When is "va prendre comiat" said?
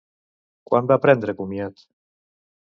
0.93-1.85